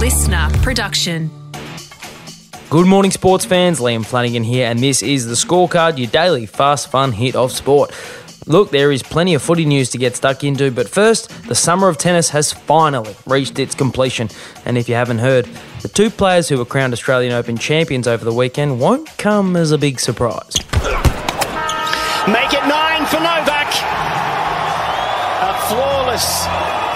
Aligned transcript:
listener 0.00 0.48
production. 0.62 1.30
Good 2.70 2.86
morning, 2.86 3.10
sports 3.10 3.44
fans. 3.44 3.80
Liam 3.80 4.02
Flanagan 4.02 4.42
here, 4.42 4.66
and 4.66 4.78
this 4.78 5.02
is 5.02 5.26
the 5.26 5.34
scorecard, 5.34 5.98
your 5.98 6.06
daily 6.06 6.46
fast, 6.46 6.90
fun 6.90 7.12
hit 7.12 7.36
of 7.36 7.52
sport. 7.52 7.90
Look, 8.46 8.70
there 8.70 8.90
is 8.90 9.02
plenty 9.02 9.34
of 9.34 9.42
footy 9.42 9.66
news 9.66 9.90
to 9.90 9.98
get 9.98 10.16
stuck 10.16 10.42
into, 10.42 10.70
but 10.70 10.88
first, 10.88 11.28
the 11.48 11.54
summer 11.54 11.86
of 11.86 11.98
tennis 11.98 12.30
has 12.30 12.50
finally 12.50 13.14
reached 13.26 13.58
its 13.58 13.74
completion. 13.74 14.30
And 14.64 14.78
if 14.78 14.88
you 14.88 14.94
haven't 14.94 15.18
heard, 15.18 15.44
the 15.82 15.88
two 15.88 16.08
players 16.08 16.48
who 16.48 16.56
were 16.56 16.64
crowned 16.64 16.94
Australian 16.94 17.34
Open 17.34 17.58
champions 17.58 18.08
over 18.08 18.24
the 18.24 18.32
weekend 18.32 18.80
won't 18.80 19.06
come 19.18 19.54
as 19.54 19.70
a 19.70 19.76
big 19.76 20.00
surprise. 20.00 20.56
Make 22.26 22.54
it 22.54 22.64
nine 22.64 23.04
for 23.04 23.20
Novak. 23.20 23.68
A 25.44 25.52
flawless 25.68 26.46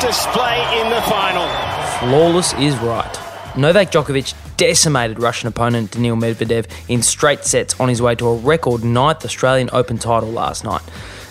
display 0.01 0.81
in 0.81 0.89
the 0.89 1.03
final. 1.03 1.84
Flawless 2.01 2.53
is 2.55 2.77
right. 2.79 3.19
Novak 3.57 3.93
Djokovic 3.93 4.35
decimated 4.57 5.21
Russian 5.21 5.49
opponent 5.49 5.93
Daniil 5.93 6.17
Medvedev 6.17 6.67
in 6.89 7.03
straight 7.03 7.45
sets 7.45 7.79
on 7.79 7.89
his 7.89 8.03
way 8.03 8.15
to 8.17 8.27
a 8.27 8.37
record 8.37 8.85
ninth 8.85 9.25
Australian 9.25 9.71
Open 9.73 9.97
title 9.97 10.31
last 10.31 10.65
night. 10.65 10.83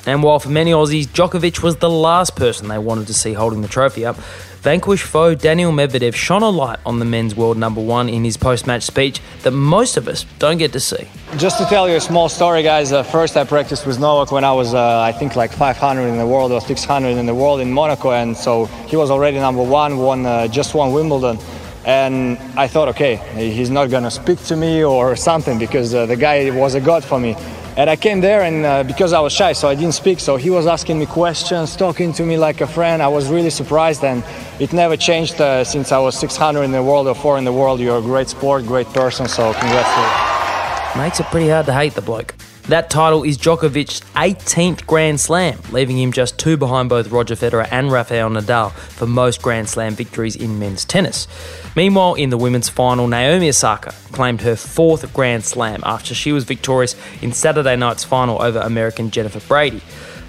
And 0.05 0.21
while 0.21 0.39
for 0.39 0.49
many 0.49 0.71
Aussies, 0.71 1.07
Djokovic 1.07 1.63
was 1.63 1.77
the 1.77 1.89
last 1.89 2.35
person 2.35 2.67
they 2.67 2.77
wanted 2.77 3.07
to 3.07 3.13
see 3.13 3.31
holding 3.33 3.61
the 3.61 3.69
trophy 3.69 4.05
up, 4.05 4.17
vanquished 4.61 5.05
foe 5.05 5.33
Daniil 5.33 5.71
Medvedev 5.71 6.13
shone 6.13 6.43
a 6.43 6.49
light 6.49 6.79
on 6.85 6.99
the 6.99 7.05
men's 7.05 7.35
world 7.35 7.57
number 7.57 7.79
one 7.79 8.09
in 8.09 8.25
his 8.25 8.35
post 8.35 8.67
match 8.67 8.83
speech 8.83 9.21
that 9.43 9.51
most 9.51 9.95
of 9.95 10.09
us 10.09 10.25
don't 10.39 10.57
get 10.57 10.73
to 10.73 10.79
see. 10.79 11.07
Just 11.37 11.57
to 11.57 11.65
tell 11.65 11.87
you 11.87 11.95
a 11.95 12.01
small 12.01 12.27
story, 12.27 12.63
guys. 12.63 12.91
Uh, 12.91 13.01
first, 13.03 13.37
I 13.37 13.45
practiced 13.45 13.85
with 13.85 13.97
Novak 13.97 14.31
when 14.33 14.43
I 14.43 14.51
was, 14.51 14.73
uh, 14.73 14.99
I 14.99 15.13
think, 15.13 15.37
like 15.37 15.51
500 15.51 16.01
in 16.07 16.17
the 16.17 16.27
world 16.27 16.51
or 16.51 16.59
600 16.59 17.09
in 17.09 17.25
the 17.25 17.35
world 17.35 17.61
in 17.61 17.71
Monaco, 17.71 18.11
and 18.11 18.35
so 18.35 18.65
he 18.87 18.97
was 18.97 19.09
already 19.09 19.37
number 19.37 19.63
one, 19.63 19.97
won 19.97 20.25
uh, 20.25 20.47
just 20.47 20.75
won 20.75 20.91
Wimbledon 20.91 21.37
and 21.85 22.37
I 22.55 22.67
thought, 22.67 22.87
okay, 22.89 23.15
he's 23.35 23.69
not 23.69 23.89
gonna 23.89 24.11
speak 24.11 24.39
to 24.45 24.55
me 24.55 24.83
or 24.83 25.15
something 25.29 25.59
because 25.59 25.93
uh, 25.93 26.05
the 26.05 26.15
guy 26.15 26.49
was 26.49 26.75
a 26.75 26.81
god 26.81 27.03
for 27.03 27.19
me. 27.19 27.35
And 27.75 27.89
I 27.89 27.95
came 27.95 28.21
there, 28.21 28.43
and 28.43 28.65
uh, 28.65 28.83
because 28.83 29.13
I 29.13 29.19
was 29.19 29.33
shy, 29.33 29.53
so 29.53 29.67
I 29.67 29.73
didn't 29.73 29.95
speak. 29.95 30.19
So 30.19 30.37
he 30.37 30.51
was 30.51 30.67
asking 30.67 30.99
me 30.99 31.07
questions, 31.07 31.75
talking 31.75 32.13
to 32.13 32.23
me 32.23 32.37
like 32.37 32.61
a 32.61 32.67
friend. 32.67 33.01
I 33.01 33.07
was 33.07 33.29
really 33.29 33.49
surprised, 33.49 34.03
and 34.03 34.23
it 34.59 34.73
never 34.73 34.95
changed 34.95 35.41
uh, 35.41 35.63
since 35.63 35.91
I 35.91 35.97
was 35.97 36.15
600 36.19 36.61
in 36.61 36.71
the 36.71 36.83
world 36.83 37.07
or 37.07 37.15
four 37.15 37.39
in 37.39 37.45
the 37.45 37.53
world. 37.53 37.79
You're 37.79 37.97
a 37.97 38.01
great 38.01 38.29
sport, 38.29 38.67
great 38.67 38.87
person. 38.87 39.27
So 39.27 39.53
congrats 39.53 39.89
to 39.95 40.97
you. 40.97 41.03
Makes 41.03 41.19
it 41.19 41.25
pretty 41.27 41.49
hard 41.49 41.65
to 41.65 41.73
hate 41.73 41.95
the 41.95 42.01
bloke. 42.01 42.35
That 42.69 42.89
title 42.89 43.23
is 43.23 43.37
Djokovic's 43.37 43.99
18th 44.15 44.87
Grand 44.87 45.19
Slam, 45.19 45.59
leaving 45.73 45.99
him 45.99 46.13
just 46.13 46.39
two 46.39 46.55
behind 46.55 46.87
both 46.87 47.11
Roger 47.11 47.35
Federer 47.35 47.67
and 47.69 47.91
Rafael 47.91 48.29
Nadal 48.29 48.71
for 48.71 49.05
most 49.05 49.41
Grand 49.41 49.67
Slam 49.67 49.95
victories 49.95 50.37
in 50.37 50.59
men's 50.59 50.85
tennis. 50.85 51.27
Meanwhile, 51.75 52.13
in 52.13 52.29
the 52.29 52.37
women's 52.37 52.69
final, 52.69 53.05
Naomi 53.05 53.49
Osaka 53.49 53.93
claimed 54.13 54.41
her 54.43 54.55
fourth 54.55 55.13
Grand 55.13 55.43
Slam 55.43 55.81
after 55.85 56.15
she 56.15 56.31
was 56.31 56.45
victorious 56.45 56.95
in 57.21 57.33
Saturday 57.33 57.75
night's 57.75 58.05
final 58.05 58.41
over 58.41 58.59
American 58.59 59.11
Jennifer 59.11 59.41
Brady. 59.41 59.81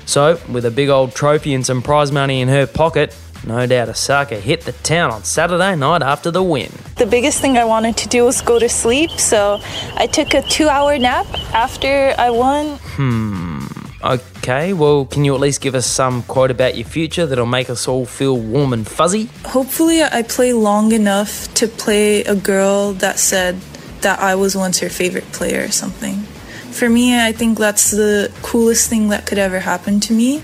So, 0.05 0.41
with 0.51 0.65
a 0.65 0.73
big 0.73 0.89
old 0.89 1.15
trophy 1.15 1.55
and 1.55 1.65
some 1.65 1.83
prize 1.83 2.11
money 2.11 2.41
in 2.41 2.48
her 2.48 2.67
pocket, 2.67 3.17
no 3.47 3.67
doubt 3.67 3.89
Osaka 3.89 4.37
hit 4.41 4.62
the 4.62 4.73
town 4.73 5.11
on 5.11 5.25
Saturday 5.25 5.77
night 5.77 6.03
after 6.03 6.31
the 6.31 6.42
win. 6.42 6.70
The 6.97 7.06
biggest 7.06 7.41
thing 7.41 7.59
I 7.59 7.64
wanted 7.64 7.97
to 7.98 8.09
do 8.09 8.25
was 8.25 8.41
go 8.41 8.59
to 8.59 8.69
sleep, 8.69 9.11
so 9.12 9.61
I 9.97 10.06
took 10.06 10.34
a 10.34 10.42
two 10.42 10.69
hour 10.69 10.98
nap 10.98 11.27
after 11.53 12.14
I 12.19 12.31
won. 12.31 12.78
Hmm. 12.97 13.67
Okay, 14.03 14.75
well, 14.75 15.06
can 15.06 15.25
you 15.25 15.34
at 15.34 15.41
least 15.41 15.62
give 15.62 15.75
us 15.75 15.86
some 15.86 16.23
quote 16.25 16.51
about 16.51 16.77
your 16.77 16.84
future 16.86 17.25
that'll 17.25 17.47
make 17.47 17.70
us 17.70 17.89
all 17.89 18.05
feel 18.05 18.39
warm 18.39 18.75
and 18.75 18.86
fuzzy? 18.86 19.31
Hopefully, 19.47 20.03
I 20.03 20.23
play 20.23 20.53
long 20.53 20.92
enough 20.92 21.53
to 21.55 21.67
play 21.67 22.23
a 22.25 22.34
girl 22.34 22.92
that 22.95 23.19
said 23.19 23.58
that 24.03 24.19
I 24.19 24.34
was 24.34 24.55
once 24.55 24.81
her 24.81 24.91
favorite 24.91 25.33
player 25.33 25.64
or 25.64 25.70
something. 25.70 26.17
For 26.70 26.90
me, 26.90 27.19
I 27.19 27.33
think 27.33 27.57
that's 27.57 27.92
the 27.92 28.30
coolest 28.42 28.90
thing 28.90 29.08
that 29.08 29.24
could 29.24 29.39
ever 29.39 29.61
happen 29.61 30.01
to 30.01 30.13
me. 30.13 30.42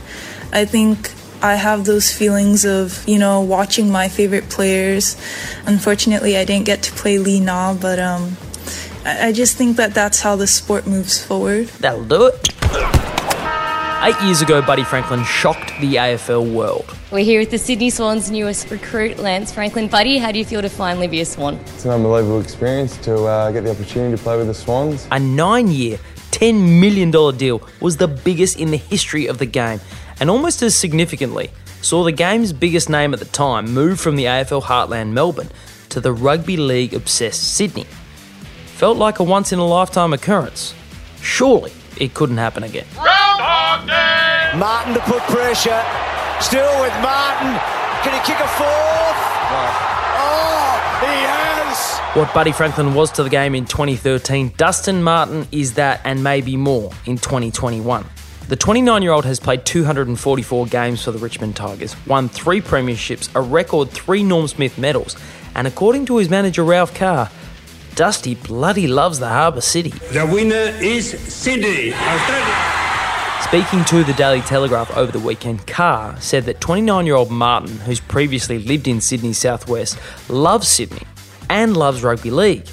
I 0.53 0.65
think 0.65 1.11
I 1.43 1.55
have 1.55 1.87
those 1.87 2.13
feelings 2.13 2.67
of, 2.67 3.03
you 3.09 3.19
know, 3.19 3.41
watching 3.41 3.91
my 3.91 4.09
favorite 4.09 4.51
players. 4.51 5.17
Unfortunately, 5.65 6.37
I 6.37 6.45
didn't 6.45 6.67
get 6.67 6.83
to 6.83 6.93
play 6.93 7.17
Li 7.19 7.41
Na, 7.41 7.73
but 7.73 7.99
um, 7.99 8.37
I 9.07 9.33
just 9.33 9.57
think 9.57 9.79
that 9.79 9.95
that's 9.95 10.21
how 10.21 10.37
the 10.37 10.47
sport 10.47 10.87
moves 10.87 11.23
forward. 11.25 11.69
That'll 11.81 12.05
do 12.05 12.27
it. 12.27 12.51
Eight 14.03 14.21
years 14.23 14.43
ago, 14.43 14.61
Buddy 14.61 14.85
Franklin 14.85 15.25
shocked 15.25 15.73
the 15.81 15.95
AFL 15.95 16.53
world. 16.53 16.95
We're 17.11 17.25
here 17.25 17.41
with 17.41 17.51
the 17.51 17.59
Sydney 17.59 17.89
Swans' 17.89 18.31
newest 18.31 18.71
recruit, 18.71 19.19
Lance 19.19 19.51
Franklin. 19.51 19.89
Buddy, 19.89 20.19
how 20.19 20.33
do 20.33 20.39
you 20.39 20.45
feel 20.45 20.61
to 20.61 20.69
finally 20.69 21.07
be 21.07 21.21
a 21.21 21.25
Swan? 21.25 21.55
It's 21.55 21.87
an 21.87 21.91
unbelievable 21.91 22.41
experience 22.41 22.99
to 22.99 23.25
uh, 23.25 23.51
get 23.51 23.65
the 23.65 23.71
opportunity 23.71 24.15
to 24.15 24.23
play 24.23 24.37
with 24.37 24.47
the 24.47 24.55
Swans. 24.55 25.09
A 25.11 25.19
nine 25.19 25.69
year, 25.69 25.99
$10 26.33 26.81
million 26.81 27.11
deal 27.37 27.67
was 27.81 27.97
the 27.97 28.09
biggest 28.09 28.59
in 28.59 28.71
the 28.71 28.77
history 28.77 29.27
of 29.27 29.39
the 29.39 29.47
game 29.47 29.81
and 30.21 30.31
almost 30.31 30.63
as 30.63 30.75
significantly, 30.75 31.51
saw 31.83 32.05
the 32.05 32.13
game's 32.13 32.53
biggest 32.53 32.89
name 32.91 33.15
at 33.15 33.19
the 33.19 33.25
time 33.25 33.73
move 33.73 33.99
from 33.99 34.17
the 34.17 34.25
AFL 34.27 34.63
heartland 34.63 35.13
Melbourne 35.13 35.51
to 35.89 36.01
the 36.01 36.13
rugby 36.13 36.57
league 36.57 36.95
obsessed 36.95 37.55
Sydney. 37.57 37.87
Felt 38.77 38.99
like 38.99 39.19
a 39.19 39.25
once 39.25 39.53
in 39.53 39.59
a 39.59 39.67
lifetime 39.67 40.13
occurrence. 40.13 40.75
Surely 41.21 41.73
it 41.99 42.15
couldn't 42.15 42.37
happen 42.37 42.63
again. 42.63 42.87
Groundhog 42.95 43.87
Day! 43.87 44.53
Martin 44.57 44.95
to 44.95 45.01
put 45.01 45.23
pressure. 45.25 45.83
Still 46.41 46.81
with 46.81 46.93
Martin. 47.03 47.59
Can 48.03 48.15
he 48.15 48.21
kick 48.27 48.41
a 48.41 48.49
fourth? 48.49 49.21
Oh, 50.17 50.99
he 51.01 51.17
has! 51.27 51.99
What 52.17 52.33
Buddy 52.33 52.53
Franklin 52.53 52.95
was 52.95 53.13
to 53.13 53.23
the 53.23 53.29
game 53.29 53.55
in 53.55 53.67
2013, 53.67 54.55
Dustin 54.57 55.03
Martin 55.03 55.47
is 55.53 55.75
that 55.75 56.01
and 56.05 56.25
maybe 56.25 56.57
more 56.57 56.91
in 57.07 57.17
2021. 57.19 58.05
The 58.51 58.57
29 58.57 59.03
year 59.03 59.13
old 59.13 59.27
has 59.27 59.39
played 59.39 59.65
244 59.65 60.67
games 60.67 61.05
for 61.05 61.13
the 61.13 61.21
Richmond 61.21 61.55
Tigers, 61.55 61.95
won 62.05 62.29
three 62.29 62.61
premierships, 62.61 63.31
a 63.37 63.41
record 63.41 63.91
three 63.91 64.25
Norm 64.25 64.49
Smith 64.49 64.77
medals, 64.77 65.17
and 65.55 65.69
according 65.69 66.07
to 66.07 66.17
his 66.17 66.29
manager 66.29 66.65
Ralph 66.65 66.93
Carr, 66.93 67.31
Dusty 67.95 68.35
bloody 68.35 68.89
loves 68.89 69.21
the 69.21 69.29
Harbour 69.29 69.61
City. 69.61 69.91
The 69.91 70.27
winner 70.27 70.77
is 70.83 71.17
Sydney, 71.33 71.95
Australia. 71.95 72.57
Speaking 73.43 73.85
to 73.85 74.03
the 74.03 74.15
Daily 74.15 74.41
Telegraph 74.41 74.97
over 74.97 75.13
the 75.13 75.21
weekend, 75.21 75.65
Carr 75.69 76.21
said 76.21 76.43
that 76.47 76.61
29 76.61 77.07
year 77.07 77.15
old 77.15 77.31
Martin, 77.31 77.77
who's 77.79 78.01
previously 78.01 78.59
lived 78.59 78.89
in 78.89 79.01
Sydney's 79.01 79.39
southwest, 79.39 79.97
loves 80.29 80.67
Sydney 80.67 81.07
and 81.49 81.77
loves 81.77 82.03
rugby 82.03 82.33
league. 82.33 82.67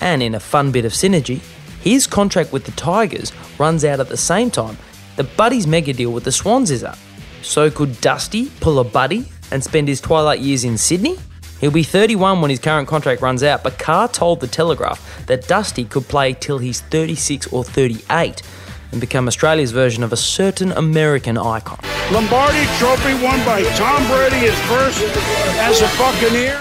And 0.00 0.22
in 0.22 0.36
a 0.36 0.40
fun 0.40 0.70
bit 0.70 0.84
of 0.84 0.92
synergy, 0.92 1.40
his 1.80 2.06
contract 2.06 2.52
with 2.52 2.64
the 2.64 2.70
Tigers 2.70 3.32
runs 3.58 3.84
out 3.84 3.98
at 3.98 4.08
the 4.08 4.16
same 4.16 4.52
time 4.52 4.78
the 5.16 5.24
Buddy's 5.24 5.66
mega 5.66 5.92
deal 5.92 6.12
with 6.12 6.24
the 6.24 6.32
Swans 6.32 6.70
is 6.70 6.84
up. 6.84 6.98
So 7.42 7.70
could 7.70 8.00
Dusty 8.00 8.50
pull 8.60 8.78
a 8.78 8.84
Buddy 8.84 9.26
and 9.50 9.62
spend 9.62 9.88
his 9.88 10.00
twilight 10.00 10.40
years 10.40 10.64
in 10.64 10.76
Sydney? 10.78 11.16
He'll 11.60 11.70
be 11.70 11.82
31 11.82 12.42
when 12.42 12.50
his 12.50 12.58
current 12.58 12.86
contract 12.86 13.22
runs 13.22 13.42
out, 13.42 13.62
but 13.62 13.78
Carr 13.78 14.08
told 14.08 14.40
The 14.40 14.46
Telegraph 14.46 15.26
that 15.26 15.48
Dusty 15.48 15.84
could 15.84 16.04
play 16.04 16.34
till 16.34 16.58
he's 16.58 16.82
36 16.82 17.46
or 17.52 17.64
38 17.64 18.42
and 18.92 19.00
become 19.00 19.26
Australia's 19.26 19.72
version 19.72 20.02
of 20.02 20.12
a 20.12 20.16
certain 20.16 20.72
American 20.72 21.38
icon. 21.38 21.78
Lombardi 22.12 22.66
Trophy 22.78 23.14
won 23.24 23.42
by 23.44 23.62
Tom 23.74 24.06
Brady, 24.08 24.36
his 24.36 24.58
first 24.66 25.00
as 25.58 25.80
a 25.80 25.98
Buccaneer. 25.98 26.60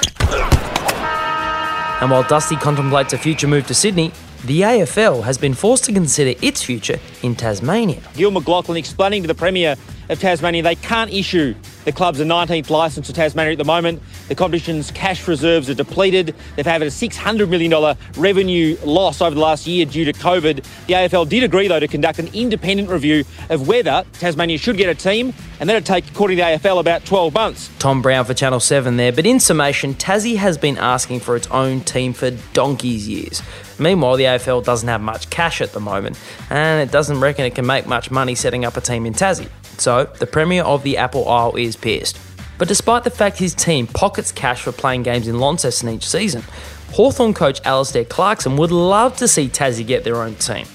And 2.01 2.09
while 2.09 2.23
Dusty 2.23 2.55
contemplates 2.55 3.13
a 3.13 3.17
future 3.17 3.47
move 3.47 3.67
to 3.67 3.73
Sydney, 3.73 4.11
the 4.45 4.61
AFL 4.61 5.23
has 5.23 5.39
been 5.39 5.55
forced 5.55 5.85
to 5.85 5.93
consider 5.93 6.39
its 6.41 6.61
future 6.61 6.99
in 7.23 7.35
Tasmania. 7.35 8.01
Gil 8.13 8.31
McLachlan 8.31 8.77
explaining 8.77 9.23
to 9.23 9.27
the 9.27 9.33
Premier 9.33 9.75
of 10.09 10.19
Tasmania 10.19 10.61
they 10.61 10.75
can't 10.75 11.11
issue 11.11 11.55
the 11.83 11.91
club's 11.91 12.19
19th 12.19 12.69
licence 12.69 13.07
to 13.07 13.13
Tasmania 13.13 13.53
at 13.53 13.57
the 13.57 13.65
moment. 13.65 14.01
The 14.27 14.35
competition's 14.35 14.91
cash 14.91 15.27
reserves 15.27 15.69
are 15.69 15.75
depleted. 15.75 16.35
They've 16.55 16.65
had 16.65 16.81
a 16.81 16.87
$600 16.87 17.47
million 17.49 17.97
revenue 18.17 18.77
loss 18.83 19.21
over 19.21 19.35
the 19.35 19.41
last 19.41 19.67
year 19.67 19.85
due 19.85 20.05
to 20.05 20.13
COVID. 20.13 20.65
The 20.87 20.93
AFL 20.93 21.29
did 21.29 21.43
agree, 21.43 21.67
though, 21.67 21.79
to 21.79 21.87
conduct 21.87 22.19
an 22.19 22.29
independent 22.33 22.89
review 22.89 23.23
of 23.49 23.67
whether 23.67 24.03
Tasmania 24.13 24.57
should 24.57 24.77
get 24.77 24.89
a 24.89 24.95
team, 24.95 25.33
and 25.59 25.69
that'd 25.69 25.85
take, 25.85 26.09
according 26.09 26.37
to 26.37 26.43
the 26.43 26.49
AFL, 26.49 26.79
about 26.79 27.05
12 27.05 27.33
months. 27.33 27.69
Tom 27.79 28.01
Brown 28.01 28.25
for 28.25 28.33
Channel 28.33 28.59
7 28.59 28.97
there. 28.97 29.11
But 29.11 29.25
in 29.25 29.39
summation, 29.39 29.93
Tassie 29.93 30.37
has 30.37 30.57
been 30.57 30.77
asking 30.77 31.19
for 31.19 31.35
its 31.35 31.47
own 31.47 31.81
team 31.81 32.13
for 32.13 32.31
donkey's 32.53 33.07
years. 33.07 33.41
Meanwhile, 33.77 34.17
the 34.17 34.23
AFL 34.23 34.63
doesn't 34.63 34.87
have 34.87 35.01
much 35.01 35.29
cash 35.29 35.61
at 35.61 35.73
the 35.73 35.79
moment, 35.79 36.19
and 36.49 36.81
it 36.87 36.91
doesn't 36.91 37.19
reckon 37.19 37.45
it 37.45 37.55
can 37.55 37.65
make 37.65 37.85
much 37.85 38.09
money 38.09 38.33
setting 38.35 38.65
up 38.65 38.77
a 38.77 38.81
team 38.81 39.05
in 39.05 39.13
Tassie. 39.13 39.49
So, 39.77 40.05
the 40.05 40.27
Premier 40.27 40.63
of 40.63 40.83
the 40.83 40.97
Apple 40.97 41.27
Isle 41.27 41.55
is 41.57 41.75
pissed. 41.75 42.17
But 42.57 42.67
despite 42.67 43.03
the 43.03 43.09
fact 43.09 43.37
his 43.37 43.53
team 43.53 43.87
pockets 43.87 44.31
cash 44.31 44.61
for 44.61 44.71
playing 44.71 45.03
games 45.03 45.27
in 45.27 45.39
Launceston 45.39 45.89
each 45.89 46.07
season, 46.07 46.43
Hawthorn 46.91 47.33
coach 47.33 47.59
Alastair 47.65 48.05
Clarkson 48.05 48.55
would 48.57 48.71
love 48.71 49.17
to 49.17 49.27
see 49.27 49.49
Tassie 49.49 49.85
get 49.85 50.03
their 50.03 50.21
own 50.21 50.35
team. 50.35 50.65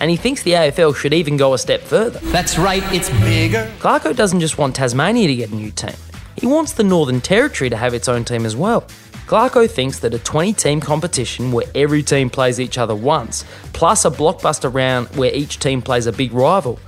And 0.00 0.10
he 0.10 0.16
thinks 0.16 0.42
the 0.42 0.52
AFL 0.52 0.96
should 0.96 1.12
even 1.12 1.36
go 1.36 1.54
a 1.54 1.58
step 1.58 1.82
further. 1.82 2.18
That's 2.24 2.58
right, 2.58 2.82
it's 2.92 3.10
bigger. 3.20 3.70
Clarko 3.78 4.16
doesn't 4.16 4.40
just 4.40 4.58
want 4.58 4.74
Tasmania 4.74 5.28
to 5.28 5.36
get 5.36 5.50
a 5.50 5.54
new 5.54 5.70
team, 5.70 5.94
he 6.36 6.46
wants 6.46 6.72
the 6.72 6.84
Northern 6.84 7.20
Territory 7.20 7.70
to 7.70 7.76
have 7.76 7.94
its 7.94 8.08
own 8.08 8.24
team 8.24 8.46
as 8.46 8.56
well. 8.56 8.86
Clarko 9.26 9.70
thinks 9.70 10.00
that 10.00 10.12
a 10.12 10.18
20 10.18 10.54
team 10.54 10.80
competition 10.80 11.52
where 11.52 11.66
every 11.76 12.02
team 12.02 12.30
plays 12.30 12.58
each 12.58 12.78
other 12.78 12.96
once, 12.96 13.44
plus 13.72 14.04
a 14.04 14.10
blockbuster 14.10 14.72
round 14.74 15.06
where 15.14 15.32
each 15.32 15.60
team 15.60 15.80
plays 15.80 16.06
a 16.06 16.12
big 16.12 16.32
rival. 16.32 16.80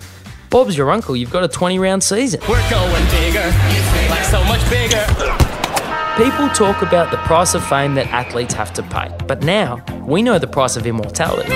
Bob's 0.52 0.76
your 0.76 0.90
uncle, 0.90 1.16
you've 1.16 1.30
got 1.30 1.42
a 1.42 1.48
20 1.48 1.78
round 1.78 2.04
season. 2.04 2.38
We're 2.46 2.68
going 2.68 3.04
bigger, 3.06 3.46
like 4.10 4.22
so 4.24 4.44
much 4.44 4.60
bigger. 4.68 5.02
People 6.22 6.50
talk 6.50 6.82
about 6.82 7.10
the 7.10 7.16
price 7.24 7.54
of 7.54 7.66
fame 7.66 7.94
that 7.94 8.08
athletes 8.08 8.52
have 8.52 8.70
to 8.74 8.82
pay, 8.82 9.10
but 9.26 9.42
now 9.42 9.82
we 10.04 10.20
know 10.20 10.38
the 10.38 10.46
price 10.46 10.76
of 10.76 10.86
immortality. 10.86 11.48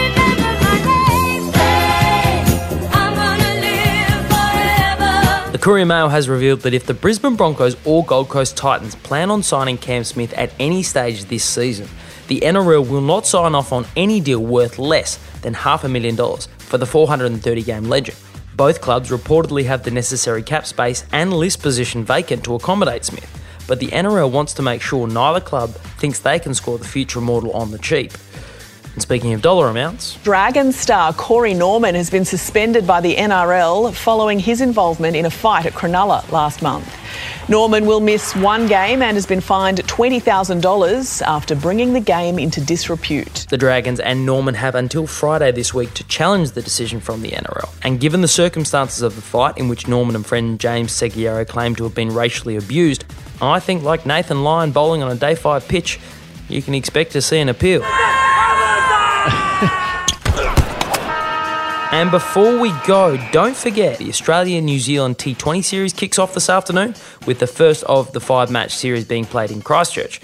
The 5.53 5.59
Courier 5.61 5.85
Mail 5.85 6.09
has 6.09 6.27
revealed 6.27 6.61
that 6.61 6.73
if 6.73 6.87
the 6.87 6.95
Brisbane 6.95 7.37
Broncos 7.37 7.77
or 7.85 8.03
Gold 8.03 8.31
Coast 8.31 8.57
Titans 8.57 8.95
plan 8.95 9.31
on 9.31 9.43
signing 9.43 9.77
Cam 9.77 10.05
Smith 10.05 10.33
at 10.33 10.51
any 10.59 10.83
stage 10.83 11.27
this 11.27 11.45
season, 11.45 11.87
the 12.29 12.41
NRL 12.41 12.89
will 12.89 13.03
not 13.03 13.27
sign 13.27 13.55
off 13.55 13.75
on 13.75 13.85
any 13.95 14.21
deal 14.21 14.41
worth 14.41 14.79
less 14.79 15.19
than 15.43 15.53
half 15.53 15.85
a 15.85 15.89
million 15.89 16.17
dollars 16.17 16.49
for 16.57 16.79
the 16.79 16.87
430 16.87 17.63
game 17.63 17.85
legend. 17.85 18.17
Both 18.57 18.81
clubs 18.81 19.11
reportedly 19.11 19.67
have 19.67 19.83
the 19.83 19.91
necessary 19.91 20.43
cap 20.43 20.65
space 20.65 21.05
and 21.13 21.31
list 21.31 21.61
position 21.61 22.07
vacant 22.07 22.43
to 22.45 22.55
accommodate 22.55 23.05
Smith, 23.05 23.31
but 23.69 23.81
the 23.81 23.89
NRL 23.89 24.31
wants 24.31 24.55
to 24.55 24.63
make 24.63 24.81
sure 24.81 25.07
neither 25.07 25.41
club 25.41 25.75
thinks 25.99 26.21
they 26.21 26.39
can 26.39 26.55
score 26.55 26.79
the 26.79 26.87
future 26.87 27.19
immortal 27.19 27.53
on 27.53 27.71
the 27.71 27.79
cheap. 27.79 28.13
And 28.97 29.03
speaking 29.03 29.35
of 29.35 29.43
dollar 29.43 29.69
amounts, 29.69 30.17
Dragon 30.25 30.73
star 30.73 31.13
Corey 31.13 31.53
Norman 31.53 31.95
has 31.95 32.09
been 32.09 32.25
suspended 32.25 32.87
by 32.87 33.03
the 33.03 33.15
NRL 33.17 33.93
following 33.93 34.39
his 34.39 34.63
involvement 34.63 35.15
in 35.15 35.27
a 35.27 35.31
fight 35.31 35.67
at 35.67 35.75
Cronulla 35.75 36.27
last 36.33 36.63
month. 36.63 36.91
Norman 37.47 37.85
will 37.85 38.01
miss 38.01 38.35
one 38.35 38.67
game 38.67 39.03
and 39.03 39.15
has 39.15 39.27
been 39.27 39.43
fined 39.43 39.83
$20,000 39.85 41.23
after 41.27 41.55
bringing 41.55 41.93
the 41.93 42.01
game 42.01 42.39
into 42.39 42.59
disrepute. 42.63 43.45
the 43.51 43.59
Dragons 43.59 44.01
and 44.01 44.25
Norman 44.25 44.55
have 44.55 44.75
until 44.75 45.07
Friday 45.07 45.53
this 45.53 45.75
week 45.75 45.93
to 45.93 46.05
challenge 46.05 46.53
the 46.53 46.63
decision 46.63 46.99
from 46.99 47.21
the 47.21 47.33
NRL. 47.33 47.69
And 47.83 48.01
given 48.01 48.23
the 48.23 48.29
circumstances 48.29 49.03
of 49.03 49.15
the 49.15 49.21
fight, 49.21 49.59
in 49.59 49.69
which 49.69 49.87
Norman 49.87 50.17
and 50.17 50.25
friend 50.25 50.59
James 50.59 50.91
Segeyaro 50.93 51.47
claim 51.47 51.77
to 51.77 51.85
have 51.85 51.95
been 51.95 52.15
racially 52.15 52.57
abused, 52.57 53.05
I 53.43 53.61
think, 53.61 53.83
like 53.83 54.07
Nathan 54.07 54.43
Lyon 54.43 54.73
bowling 54.73 55.03
on 55.03 55.13
a 55.13 55.17
day 55.17 55.35
five 55.35 55.69
pitch, 55.69 56.01
you 56.49 56.63
can 56.63 56.75
expect 56.75 57.13
to 57.13 57.21
see 57.21 57.41
an 57.41 57.51
appeal. 57.51 57.83
And 61.97 62.11
before 62.11 62.61
we 62.61 62.75
go, 62.87 63.17
don't 63.33 63.57
forget 63.57 63.97
the 63.97 64.11
Australia 64.11 64.61
New 64.61 64.79
Zealand 64.79 65.17
T20 65.17 65.65
series 65.65 65.95
kicks 65.95 66.19
off 66.19 66.35
this 66.35 66.51
afternoon 66.51 66.95
with 67.27 67.39
the 67.39 67.47
first 67.47 67.85
of 67.85 68.13
the 68.13 68.21
five 68.21 68.51
match 68.51 68.75
series 68.77 69.07
being 69.07 69.25
played 69.25 69.51
in 69.51 69.63
Christchurch. 69.63 70.21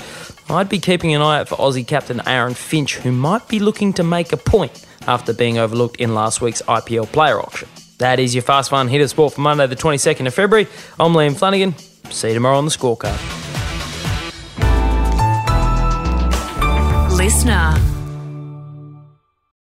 I'd 0.50 0.68
be 0.68 0.78
keeping 0.78 1.14
an 1.14 1.22
eye 1.22 1.40
out 1.40 1.48
for 1.48 1.54
Aussie 1.56 1.86
captain 1.86 2.20
Aaron 2.28 2.52
Finch, 2.52 2.96
who 2.96 3.10
might 3.10 3.48
be 3.48 3.58
looking 3.58 3.94
to 3.94 4.02
make 4.02 4.34
a 4.34 4.36
point 4.36 4.84
after 5.06 5.32
being 5.32 5.56
overlooked 5.56 5.96
in 5.96 6.14
last 6.14 6.42
week's 6.42 6.60
IPL 6.60 7.06
player 7.06 7.40
auction. 7.40 7.70
That 7.96 8.20
is 8.20 8.34
your 8.34 8.42
fast 8.42 8.68
fun 8.68 8.88
hit 8.88 9.00
of 9.00 9.08
sport 9.08 9.32
for 9.32 9.40
Monday, 9.40 9.66
the 9.66 9.74
22nd 9.74 10.26
of 10.26 10.34
February. 10.34 10.68
I'm 11.00 11.14
Liam 11.14 11.34
Flanagan. 11.34 11.74
See 12.10 12.28
you 12.28 12.34
tomorrow 12.34 12.58
on 12.58 12.66
the 12.66 12.70
scorecard. 12.70 13.16
Listener. 17.16 18.01